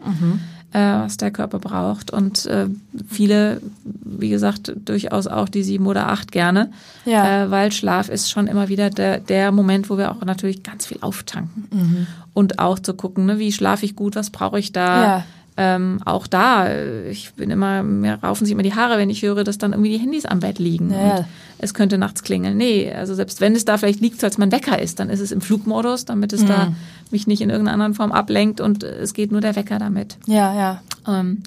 [0.80, 2.12] was der Körper braucht.
[2.12, 2.68] Und äh,
[3.10, 6.72] viele, wie gesagt, durchaus auch die sieben oder acht gerne,
[7.06, 7.44] Ja.
[7.46, 10.86] äh, weil Schlaf ist schon immer wieder der, der Moment, wo wir auch natürlich ganz
[10.86, 11.68] viel auftanken.
[11.72, 12.08] Mhm.
[12.34, 15.04] Und auch zu gucken, ne, wie schlafe ich gut, was brauche ich da.
[15.04, 15.24] Ja.
[15.58, 19.22] Ähm, auch da, äh, ich bin immer, mir raufen sich immer die Haare, wenn ich
[19.22, 20.92] höre, dass dann irgendwie die Handys am Bett liegen.
[20.92, 21.18] Ja.
[21.18, 21.26] Und
[21.58, 22.56] es könnte nachts klingeln.
[22.58, 25.32] Nee, also selbst wenn es da vielleicht liegt, als mein Wecker ist, dann ist es
[25.32, 26.48] im Flugmodus, damit es Mhm.
[26.48, 26.74] da
[27.12, 30.18] mich nicht in irgendeiner anderen Form ablenkt und äh, es geht nur der Wecker damit.
[30.26, 30.82] Ja, ja.
[31.08, 31.44] Ähm,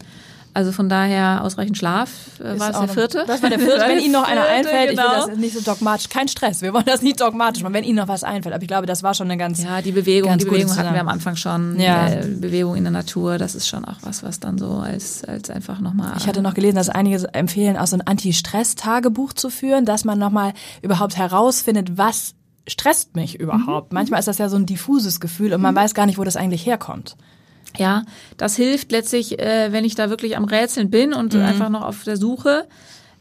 [0.55, 2.11] also von daher ausreichend Schlaf.
[2.39, 3.25] Äh, war es der noch- vierte?
[3.27, 3.81] Das war der vierte.
[3.89, 5.27] Wenn Ihnen noch einer einfällt, ich will genau.
[5.27, 6.63] das nicht so dogmatisch, kein Stress.
[6.63, 8.55] Wir wollen das nicht dogmatisch machen, wenn Ihnen noch was einfällt.
[8.55, 9.63] Aber ich glaube, das war schon eine ganz.
[9.63, 11.79] Ja, die Bewegung, die Bewegung hatten wir am Anfang schon.
[11.79, 12.09] Ja.
[12.09, 15.51] Äh, Bewegung in der Natur, das ist schon auch was, was dann so als, als
[15.51, 16.13] einfach nochmal.
[16.19, 20.19] Ich hatte noch gelesen, dass einige empfehlen, auch so ein Anti-Stress-Tagebuch zu führen, dass man
[20.19, 22.35] nochmal überhaupt herausfindet, was
[22.67, 23.93] stresst mich überhaupt.
[23.93, 23.97] Mhm.
[23.97, 26.37] Manchmal ist das ja so ein diffuses Gefühl und man weiß gar nicht, wo das
[26.37, 27.17] eigentlich herkommt.
[27.77, 28.03] Ja,
[28.37, 31.43] das hilft letztlich, äh, wenn ich da wirklich am Rätseln bin und Mhm.
[31.43, 32.67] einfach noch auf der Suche.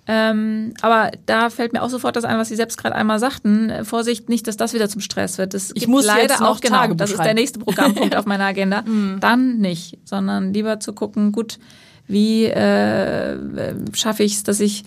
[0.05, 3.69] Ähm, aber da fällt mir auch sofort das ein, was Sie selbst gerade einmal sagten.
[3.69, 5.53] Äh, Vorsicht, nicht, dass das wieder zum Stress wird.
[5.53, 6.75] Das gibt muss leider auch genau.
[6.77, 8.83] Tagebuch Das ist der nächste Programmpunkt auf meiner Agenda.
[9.21, 11.57] Dann nicht, sondern lieber zu gucken, gut,
[12.05, 14.83] wie äh, äh, schaffe ich es, dass ich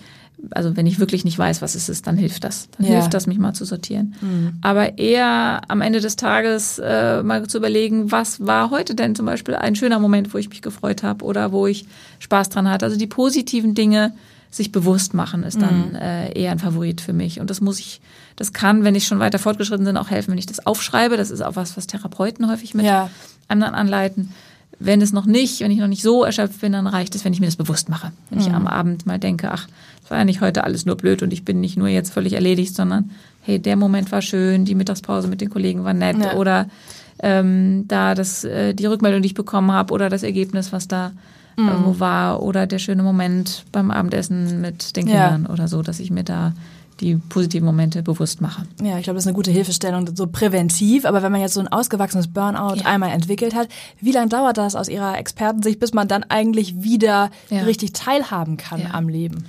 [0.51, 2.69] also wenn ich wirklich nicht weiß, was es ist, dann hilft das.
[2.77, 2.93] Dann Ja.
[2.93, 4.13] hilft das, mich mal zu sortieren.
[4.61, 9.25] Aber eher am Ende des Tages äh, mal zu überlegen, was war heute denn zum
[9.25, 11.85] Beispiel ein schöner Moment, wo ich mich gefreut habe oder wo ich
[12.19, 12.85] Spaß dran hatte.
[12.85, 14.13] Also die positiven Dinge
[14.49, 17.39] sich bewusst machen, ist dann äh, eher ein Favorit für mich.
[17.41, 17.99] Und das muss ich,
[18.37, 21.17] das kann, wenn ich schon weiter fortgeschritten bin, auch helfen, wenn ich das aufschreibe.
[21.17, 23.09] Das ist auch was, was Therapeuten häufig mit Ja.
[23.49, 24.33] anderen anleiten.
[24.79, 27.33] Wenn es noch nicht, wenn ich noch nicht so erschöpft bin, dann reicht es, wenn
[27.33, 28.11] ich mir das bewusst mache.
[28.29, 29.67] Wenn ich am Abend mal denke, ach,
[30.03, 32.33] es war ja nicht heute alles nur blöd und ich bin nicht nur jetzt völlig
[32.33, 33.09] erledigt, sondern
[33.41, 36.33] hey, der Moment war schön, die Mittagspause mit den Kollegen war nett Ja.
[36.35, 36.67] oder
[37.23, 41.11] ähm, da das, äh, die Rückmeldung, die ich bekommen habe oder das Ergebnis, was da
[41.59, 45.31] irgendwo war oder der schöne Moment beim Abendessen mit den Ja.
[45.31, 46.53] Kindern oder so, dass ich mir da
[46.99, 48.63] die positiven Momente bewusst mache.
[48.81, 51.05] Ja, ich glaube, das ist eine gute Hilfestellung, so präventiv.
[51.05, 52.85] Aber wenn man jetzt so ein ausgewachsenes Burnout ja.
[52.85, 53.69] einmal entwickelt hat,
[54.01, 57.61] wie lange dauert das aus Ihrer Expertensicht, bis man dann eigentlich wieder ja.
[57.63, 58.93] richtig teilhaben kann ja.
[58.93, 59.45] am Leben?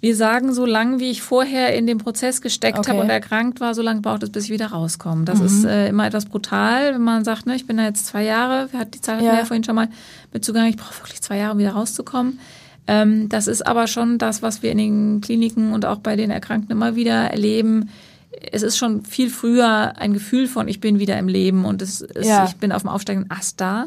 [0.00, 2.90] Wir sagen, so lange wie ich vorher in den Prozess gesteckt okay.
[2.90, 5.24] habe und erkrankt war, so lange braucht es, bis ich wieder rauskomme.
[5.26, 5.46] Das mhm.
[5.46, 8.70] ist äh, immer etwas brutal, wenn man sagt, ne, ich bin da jetzt zwei Jahre,
[8.72, 9.44] hatten die Zahl ja.
[9.44, 9.88] vorhin schon mal
[10.32, 12.38] mit Zugang, ich brauche wirklich zwei Jahre, um wieder rauszukommen.
[12.90, 16.32] Ähm, das ist aber schon das, was wir in den Kliniken und auch bei den
[16.32, 17.88] Erkrankten immer wieder erleben.
[18.50, 22.00] Es ist schon viel früher ein Gefühl von, ich bin wieder im Leben und es
[22.00, 22.46] ist, ja.
[22.46, 23.86] ich bin auf dem aufsteigenden Ast da.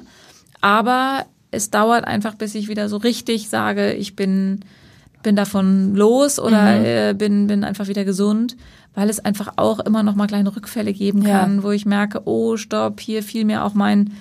[0.62, 4.62] Aber es dauert einfach, bis ich wieder so richtig sage, ich bin
[5.22, 6.86] bin davon los oder mhm.
[6.86, 8.58] äh, bin, bin einfach wieder gesund,
[8.94, 11.64] weil es einfach auch immer noch mal kleine Rückfälle geben kann, ja.
[11.64, 14.12] wo ich merke, oh, stopp, hier fiel mir auch mein,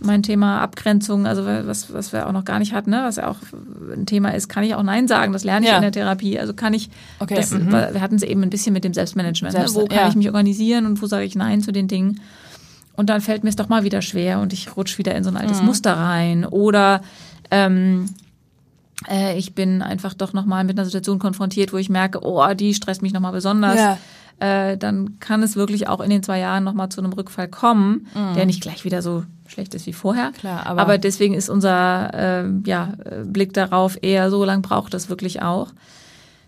[0.00, 3.00] mein Thema Abgrenzung, also was, was wir auch noch gar nicht hatten, ne?
[3.02, 3.36] was ja auch
[3.92, 5.76] ein Thema ist, kann ich auch Nein sagen, das lerne ich ja.
[5.76, 6.38] in der Therapie.
[6.38, 7.34] Also kann ich, okay.
[7.34, 7.72] das, mhm.
[7.72, 9.82] wir hatten es eben ein bisschen mit dem Selbstmanagement, Selbst, ne?
[9.82, 10.08] wo kann ja.
[10.08, 12.20] ich mich organisieren und wo sage ich Nein zu den Dingen.
[12.96, 15.30] Und dann fällt mir es doch mal wieder schwer und ich rutsche wieder in so
[15.30, 15.66] ein altes mhm.
[15.66, 16.44] Muster rein.
[16.44, 17.00] Oder
[17.50, 18.06] ähm,
[19.08, 22.74] äh, ich bin einfach doch nochmal mit einer Situation konfrontiert, wo ich merke, oh, die
[22.74, 23.76] stresst mich nochmal besonders.
[23.76, 23.98] Ja.
[24.40, 28.06] Äh, dann kann es wirklich auch in den zwei Jahren nochmal zu einem Rückfall kommen,
[28.14, 28.34] mhm.
[28.34, 30.32] der nicht gleich wieder so schlecht ist wie vorher.
[30.32, 35.08] Klar, aber, aber deswegen ist unser äh, ja, Blick darauf eher so lang braucht das
[35.08, 35.72] wirklich auch.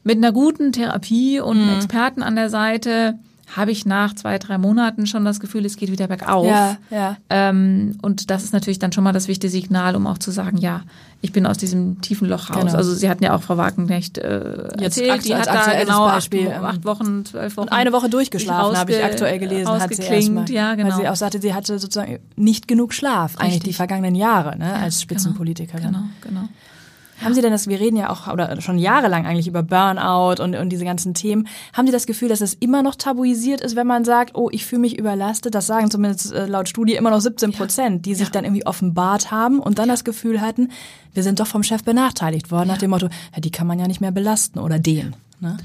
[0.03, 1.75] Mit einer guten Therapie und mhm.
[1.75, 3.19] Experten an der Seite
[3.57, 6.47] habe ich nach zwei, drei Monaten schon das Gefühl, es geht wieder bergauf.
[6.47, 7.17] Ja, ja.
[7.29, 10.57] Ähm, und das ist natürlich dann schon mal das wichtige Signal, um auch zu sagen,
[10.59, 10.83] ja,
[11.23, 12.61] ich bin aus diesem tiefen Loch raus.
[12.61, 12.75] Genau.
[12.75, 16.49] Also Sie hatten ja auch Frau Wagenknecht äh, Jetzt erzählt, die hat da genau Beispiel,
[16.49, 17.69] acht, ähm, acht, Wochen, zwölf Wochen.
[17.69, 20.49] Und eine Woche durchgeschlafen, habe ich aktuell gelesen, hat sie erstmal.
[20.51, 20.91] Ja, genau.
[20.91, 23.45] Weil sie auch sagte, sie hatte sozusagen nicht genug Schlaf, Richtig.
[23.45, 25.03] eigentlich die vergangenen Jahre ne, ja, als genau.
[25.03, 25.87] Spitzenpolitikerin.
[25.87, 26.49] Genau, genau.
[27.23, 30.57] Haben Sie denn das, wir reden ja auch oder schon jahrelang eigentlich über Burnout und,
[30.57, 31.47] und diese ganzen Themen.
[31.73, 34.65] Haben Sie das Gefühl, dass es immer noch tabuisiert ist, wenn man sagt, oh, ich
[34.65, 35.55] fühle mich überlastet?
[35.55, 38.33] Das sagen zumindest äh, laut Studie immer noch 17 Prozent, die sich ja.
[38.33, 39.95] dann irgendwie offenbart haben und dann ja.
[39.95, 40.71] das Gefühl hatten,
[41.13, 43.87] wir sind doch vom Chef benachteiligt worden, nach dem Motto, ja, die kann man ja
[43.87, 45.15] nicht mehr belasten oder den.
[45.41, 45.57] Ne?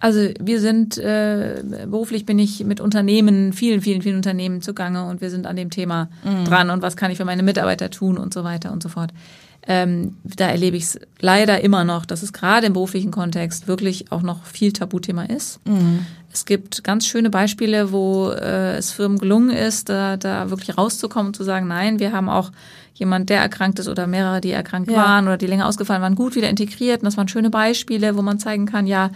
[0.00, 5.20] Also wir sind, äh, beruflich bin ich mit Unternehmen, vielen, vielen, vielen Unternehmen zugange und
[5.20, 6.46] wir sind an dem Thema mhm.
[6.46, 9.12] dran und was kann ich für meine Mitarbeiter tun und so weiter und so fort.
[9.66, 14.10] Ähm, da erlebe ich es leider immer noch, dass es gerade im beruflichen Kontext wirklich
[14.10, 15.60] auch noch viel Tabuthema ist.
[15.66, 16.06] Mhm.
[16.32, 21.28] Es gibt ganz schöne Beispiele, wo äh, es Firmen gelungen ist, da, da wirklich rauszukommen
[21.28, 22.52] und zu sagen, nein, wir haben auch
[22.94, 24.96] jemand, der erkrankt ist oder mehrere, die erkrankt ja.
[24.96, 27.02] waren oder die länger ausgefallen waren, gut wieder integriert.
[27.02, 29.10] Und das waren schöne Beispiele, wo man zeigen kann, ja,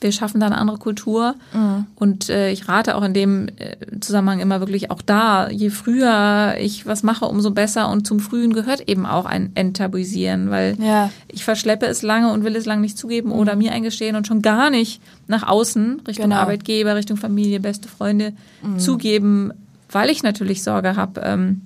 [0.00, 1.34] wir schaffen da eine andere Kultur.
[1.52, 1.86] Mhm.
[1.96, 6.54] Und äh, ich rate auch in dem äh, Zusammenhang immer wirklich auch da, je früher
[6.58, 7.88] ich was mache, umso besser.
[7.90, 11.10] Und zum Frühen gehört eben auch ein Enttabuisieren, weil ja.
[11.28, 13.34] ich verschleppe es lange und will es lange nicht zugeben mhm.
[13.34, 16.40] oder mir eingestehen und schon gar nicht nach außen, Richtung genau.
[16.40, 18.32] Arbeitgeber, Richtung Familie, beste Freunde
[18.62, 18.78] mhm.
[18.78, 19.52] zugeben,
[19.90, 21.62] weil ich natürlich Sorge habe, ähm,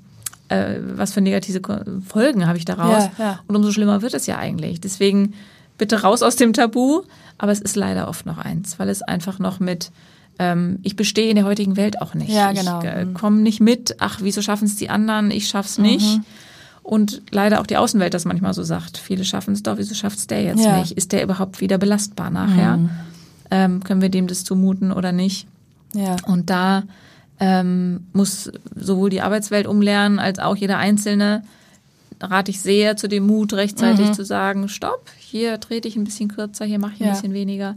[0.48, 1.60] äh, was für negative
[2.06, 3.04] Folgen habe ich daraus.
[3.18, 3.40] Ja, ja.
[3.46, 4.80] Und umso schlimmer wird es ja eigentlich.
[4.80, 5.34] Deswegen
[5.78, 7.02] bitte raus aus dem Tabu.
[7.38, 9.90] Aber es ist leider oft noch eins, weil es einfach noch mit
[10.38, 12.30] ähm, ich bestehe in der heutigen Welt auch nicht.
[12.30, 12.80] Ja, genau.
[12.80, 13.14] Ich äh, mhm.
[13.14, 13.96] komme nicht mit.
[14.00, 15.30] Ach, wieso schaffen es die anderen?
[15.30, 16.16] Ich schaff's nicht.
[16.16, 16.24] Mhm.
[16.82, 18.98] Und leider auch die Außenwelt das manchmal so sagt.
[18.98, 20.78] Viele schaffen es doch, wieso schafft es der jetzt ja.
[20.78, 20.92] nicht?
[20.92, 22.76] Ist der überhaupt wieder belastbar nachher?
[22.76, 22.90] Mhm.
[23.50, 25.46] Ähm, können wir dem das zumuten oder nicht?
[25.94, 26.16] Ja.
[26.26, 26.82] Und da
[27.40, 31.44] ähm, muss sowohl die Arbeitswelt umlernen, als auch jeder Einzelne
[32.30, 34.14] rate ich sehr zu dem Mut, rechtzeitig mhm.
[34.14, 37.12] zu sagen, stopp, hier trete ich ein bisschen kürzer, hier mache ich ein ja.
[37.12, 37.76] bisschen weniger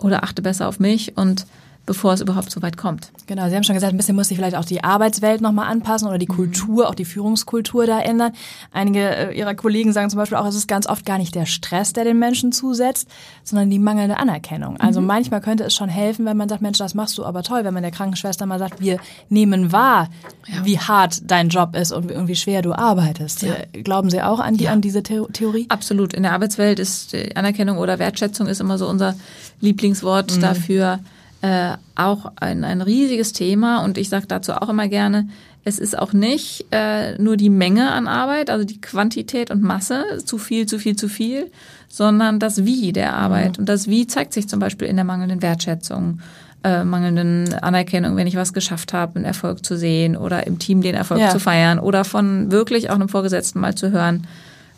[0.00, 1.46] oder achte besser auf mich und
[1.88, 3.10] bevor es überhaupt so weit kommt.
[3.26, 6.06] Genau, Sie haben schon gesagt, ein bisschen muss sich vielleicht auch die Arbeitswelt nochmal anpassen
[6.06, 6.36] oder die mhm.
[6.36, 8.32] Kultur, auch die Führungskultur da ändern.
[8.72, 11.46] Einige äh, Ihrer Kollegen sagen zum Beispiel auch, es ist ganz oft gar nicht der
[11.46, 13.08] Stress, der den Menschen zusetzt,
[13.42, 14.76] sondern die mangelnde Anerkennung.
[14.78, 15.06] Also mhm.
[15.06, 17.72] manchmal könnte es schon helfen, wenn man sagt, Mensch, das machst du aber toll, wenn
[17.72, 18.98] man der Krankenschwester mal sagt, wir
[19.30, 20.10] nehmen wahr,
[20.46, 20.66] ja.
[20.66, 23.42] wie hart dein Job ist und wie schwer du arbeitest.
[23.42, 23.54] Ja.
[23.72, 24.72] Äh, glauben Sie auch an, die, ja.
[24.72, 25.64] an diese Theorie?
[25.70, 26.12] Absolut.
[26.12, 29.14] In der Arbeitswelt ist Anerkennung oder Wertschätzung ist immer so unser
[29.62, 30.40] Lieblingswort mhm.
[30.42, 30.98] dafür
[31.42, 35.28] äh, auch ein, ein riesiges Thema und ich sage dazu auch immer gerne,
[35.64, 40.04] es ist auch nicht äh, nur die Menge an Arbeit, also die Quantität und Masse,
[40.24, 41.50] zu viel, zu viel, zu viel,
[41.88, 43.56] sondern das Wie der Arbeit.
[43.56, 43.62] Mhm.
[43.62, 46.20] Und das Wie zeigt sich zum Beispiel in der mangelnden Wertschätzung,
[46.64, 50.80] äh, mangelnden Anerkennung, wenn ich was geschafft habe, einen Erfolg zu sehen oder im Team
[50.80, 51.30] den Erfolg ja.
[51.30, 54.26] zu feiern oder von wirklich auch einem Vorgesetzten mal zu hören,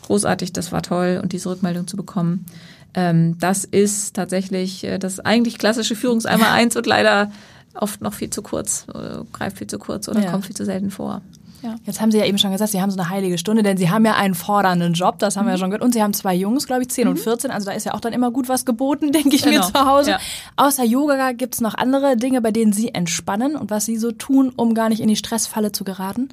[0.03, 2.45] großartig, das war toll und diese Rückmeldung zu bekommen.
[2.93, 7.31] Ähm, das ist tatsächlich äh, das eigentlich klassische Führungseimer eins und leider
[7.73, 10.31] oft noch viel zu kurz, äh, greift viel zu kurz oder ja.
[10.31, 11.21] kommt viel zu selten vor.
[11.63, 11.75] Ja.
[11.85, 13.91] Jetzt haben Sie ja eben schon gesagt, Sie haben so eine heilige Stunde, denn Sie
[13.91, 15.59] haben ja einen fordernden Job, das haben wir ja Mhm.
[15.59, 15.83] schon gehört.
[15.83, 17.99] Und Sie haben zwei Jungs, glaube ich, 10 und 14, also da ist ja auch
[17.99, 19.67] dann immer gut was geboten, denke ich mir Genau.
[19.69, 20.09] zu Hause.
[20.11, 20.19] Ja.
[20.57, 24.51] Außer Yoga gibt's noch andere Dinge, bei denen Sie entspannen und was Sie so tun,
[24.55, 26.29] um gar nicht in die Stressfalle zu geraten?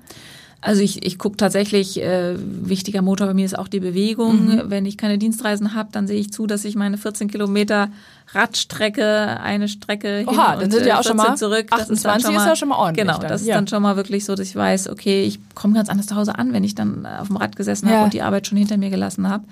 [0.60, 4.46] Also ich, ich gucke tatsächlich, äh, wichtiger Motor bei mir ist auch die Bewegung.
[4.46, 4.62] Mhm.
[4.66, 7.90] Wenn ich keine Dienstreisen habe, dann sehe ich zu, dass ich meine 14 Kilometer
[8.32, 11.66] Radstrecke, eine Strecke hin Oha, und dann sind äh, ja auch schon mal 14 zurück.
[11.70, 13.54] Das ist, dann 28 schon ist mal, ja schon mal ordentlich Genau, dann, das ja.
[13.54, 16.16] ist dann schon mal wirklich so, dass ich weiß, okay, ich komme ganz anders zu
[16.16, 17.94] Hause an, wenn ich dann äh, auf dem Rad gesessen Ja.
[17.94, 19.44] habe und die Arbeit schon hinter mir gelassen habe.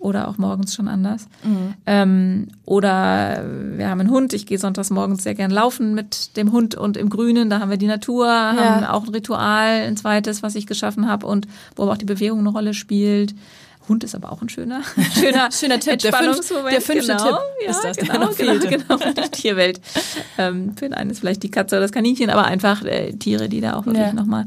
[0.00, 1.26] Oder auch morgens schon anders.
[1.44, 1.74] Mhm.
[1.84, 3.44] Ähm, oder
[3.76, 4.32] wir haben einen Hund.
[4.32, 7.50] Ich gehe sonntags morgens sehr gern laufen mit dem Hund und im Grünen.
[7.50, 11.26] Da haben wir die Natur, haben auch ein Ritual, ein zweites, was ich geschaffen habe
[11.26, 13.34] und wo aber auch die Bewegung eine Rolle spielt.
[13.88, 14.80] Hund ist aber auch ein schöner,
[15.20, 15.98] schöner, Schöner Tipp.
[15.98, 17.24] Der fünf- der fünfte genau.
[17.26, 18.68] Tipp ja, ist das, der genau, noch genau, fehlte.
[18.68, 19.80] genau, die Tierwelt.
[20.38, 23.50] Ähm, für den einen ist vielleicht die Katze oder das Kaninchen, aber einfach äh, Tiere,
[23.50, 24.12] die da auch wirklich Ja.
[24.14, 24.46] nochmal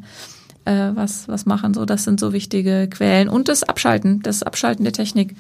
[0.66, 1.74] äh, was, was machen.
[1.74, 3.30] So, das sind so wichtige Quellen.
[3.30, 5.36] Und das Abschalten, das Abschalten der Technik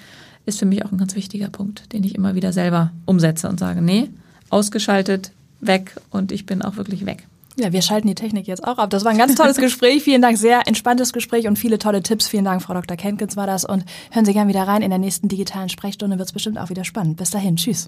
[0.45, 3.59] ist für mich auch ein ganz wichtiger Punkt, den ich immer wieder selber umsetze und
[3.59, 4.09] sage, nee,
[4.49, 5.31] ausgeschaltet,
[5.61, 7.25] weg und ich bin auch wirklich weg.
[7.55, 8.89] Ja, wir schalten die Technik jetzt auch ab.
[8.89, 10.03] Das war ein ganz tolles Gespräch.
[10.03, 12.27] Vielen Dank, sehr entspanntes Gespräch und viele tolle Tipps.
[12.27, 12.97] Vielen Dank, Frau Dr.
[12.97, 13.63] Kenkins war das.
[13.63, 14.81] Und hören Sie gern wieder rein.
[14.81, 17.17] In der nächsten digitalen Sprechstunde wird's bestimmt auch wieder spannend.
[17.17, 17.87] Bis dahin, tschüss.